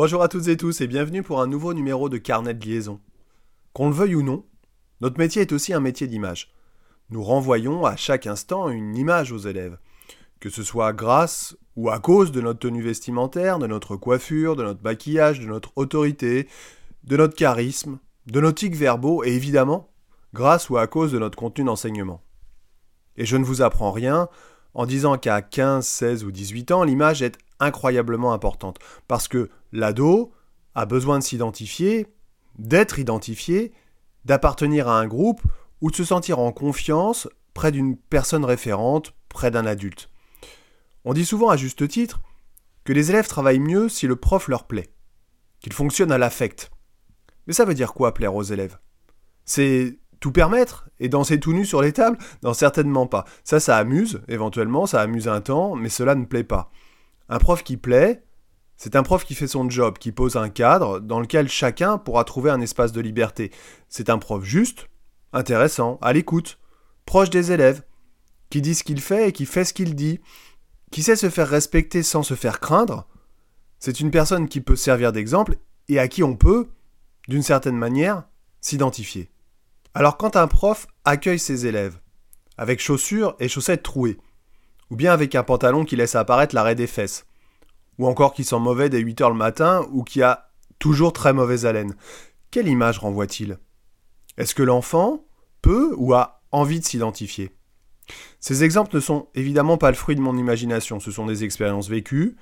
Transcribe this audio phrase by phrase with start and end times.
[0.00, 3.00] Bonjour à toutes et tous et bienvenue pour un nouveau numéro de Carnet de liaison.
[3.72, 4.44] Qu'on le veuille ou non,
[5.00, 6.52] notre métier est aussi un métier d'image.
[7.10, 9.76] Nous renvoyons à chaque instant une image aux élèves,
[10.38, 14.62] que ce soit grâce ou à cause de notre tenue vestimentaire, de notre coiffure, de
[14.62, 16.46] notre maquillage, de notre autorité,
[17.02, 19.90] de notre charisme, de nos tics verbaux et évidemment
[20.32, 22.22] grâce ou à cause de notre contenu d'enseignement.
[23.16, 24.28] Et je ne vous apprends rien
[24.74, 28.78] en disant qu'à 15, 16 ou 18 ans, l'image est incroyablement importante.
[29.06, 30.32] Parce que l'ado
[30.74, 32.06] a besoin de s'identifier,
[32.58, 33.72] d'être identifié,
[34.24, 35.42] d'appartenir à un groupe
[35.80, 40.10] ou de se sentir en confiance près d'une personne référente, près d'un adulte.
[41.04, 42.20] On dit souvent à juste titre
[42.84, 44.92] que les élèves travaillent mieux si le prof leur plaît,
[45.60, 46.70] qu'ils fonctionnent à l'affect.
[47.46, 48.78] Mais ça veut dire quoi plaire aux élèves?
[49.44, 52.18] C'est tout permettre et danser tout nu sur les tables?
[52.42, 53.24] Non, certainement pas.
[53.44, 56.70] Ça, ça amuse, éventuellement, ça amuse un temps, mais cela ne plaît pas.
[57.28, 58.22] Un prof qui plaît,
[58.76, 62.24] c'est un prof qui fait son job, qui pose un cadre dans lequel chacun pourra
[62.24, 63.50] trouver un espace de liberté.
[63.88, 64.88] C'est un prof juste,
[65.32, 66.58] intéressant, à l'écoute,
[67.04, 67.82] proche des élèves,
[68.50, 70.20] qui dit ce qu'il fait et qui fait ce qu'il dit,
[70.90, 73.06] qui sait se faire respecter sans se faire craindre.
[73.78, 75.56] C'est une personne qui peut servir d'exemple
[75.88, 76.68] et à qui on peut,
[77.28, 78.24] d'une certaine manière,
[78.60, 79.30] s'identifier.
[79.92, 81.98] Alors quand un prof accueille ses élèves,
[82.56, 84.18] avec chaussures et chaussettes trouées,
[84.90, 87.26] ou bien avec un pantalon qui laisse apparaître l'arrêt des fesses,
[87.98, 91.32] ou encore qui sent mauvais dès 8 heures le matin, ou qui a toujours très
[91.32, 91.96] mauvaise haleine.
[92.50, 93.58] Quelle image renvoie-t-il?
[94.36, 95.26] Est-ce que l'enfant
[95.62, 97.50] peut ou a envie de s'identifier?
[98.40, 101.88] Ces exemples ne sont évidemment pas le fruit de mon imagination, ce sont des expériences
[101.88, 102.36] vécues,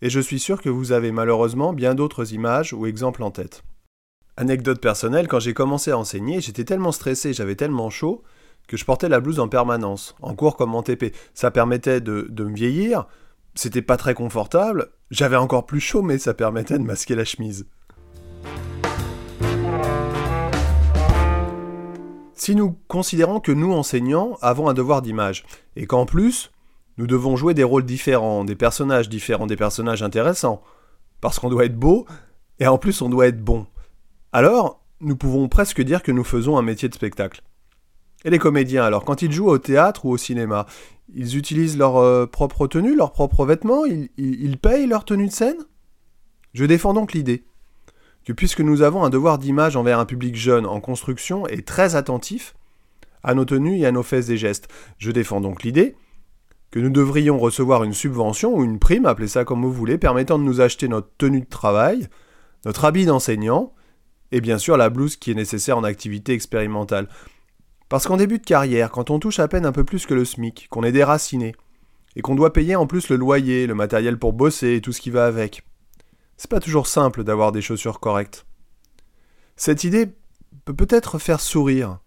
[0.00, 3.64] et je suis sûr que vous avez malheureusement bien d'autres images ou exemples en tête.
[4.36, 8.22] Anecdote personnelle, quand j'ai commencé à enseigner, j'étais tellement stressé, j'avais tellement chaud,
[8.68, 11.12] que je portais la blouse en permanence, en cours comme en TP.
[11.34, 13.06] Ça permettait de, me vieillir,
[13.54, 17.66] c'était pas très confortable, j'avais encore plus chaud, mais ça permettait de masquer la chemise.
[22.34, 25.44] Si nous considérons que nous, enseignants, avons un devoir d'image,
[25.74, 26.52] et qu'en plus,
[26.98, 30.62] nous devons jouer des rôles différents, des personnages différents, des personnages intéressants,
[31.20, 32.06] parce qu'on doit être beau,
[32.60, 33.66] et en plus on doit être bon,
[34.32, 37.42] alors nous pouvons presque dire que nous faisons un métier de spectacle.
[38.24, 40.66] Et les comédiens, alors, quand ils jouent au théâtre ou au cinéma,
[41.14, 45.58] ils utilisent leur euh, propre tenue, leurs propres vêtements, ils, payent leur tenue de scène?
[46.52, 47.44] Je défends donc l'idée
[48.24, 51.94] que puisque nous avons un devoir d'image envers un public jeune en construction et très
[51.94, 52.54] attentif
[53.22, 54.68] à nos tenues et à nos faits et gestes,
[54.98, 55.96] je défends donc l'idée
[56.70, 60.38] que nous devrions recevoir une subvention ou une prime, appelez ça comme vous voulez, permettant
[60.38, 62.08] de nous acheter notre tenue de travail,
[62.66, 63.72] notre habit d'enseignant,
[64.30, 67.08] et bien sûr la blouse qui est nécessaire en activité expérimentale.
[67.88, 70.24] Parce qu'en début de carrière, quand on touche à peine un peu plus que le
[70.24, 71.54] SMIC, qu'on est déraciné,
[72.16, 75.00] et qu'on doit payer en plus le loyer, le matériel pour bosser et tout ce
[75.00, 75.62] qui va avec,
[76.36, 78.46] c'est pas toujours simple d'avoir des chaussures correctes.
[79.56, 80.08] Cette idée
[80.64, 81.98] peut peut-être faire sourire.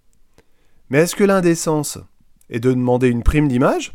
[0.89, 1.97] Mais est-ce que l'indécence
[2.49, 3.93] est de demander une prime d'image?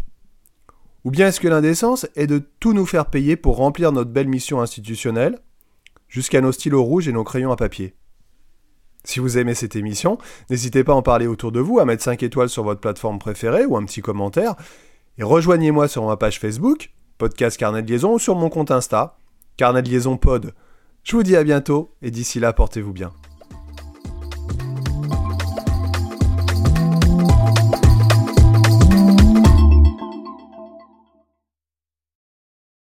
[1.05, 4.29] Ou bien est-ce que l'indécence est de tout nous faire payer pour remplir notre belle
[4.29, 5.39] mission institutionnelle,
[6.09, 7.95] jusqu'à nos stylos rouges et nos crayons à papier?
[9.07, 10.19] Si vous aimez cette émission,
[10.51, 13.19] n'hésitez pas à en parler autour de vous, à mettre 5 étoiles sur votre plateforme
[13.19, 14.55] préférée ou un petit commentaire.
[15.19, 19.17] Et rejoignez-moi sur ma page Facebook, Podcast Carnet de Liaison, ou sur mon compte Insta,
[19.57, 20.53] Carnet de Liaison Pod.
[21.05, 23.13] Je vous dis à bientôt, et d'ici là, portez-vous bien.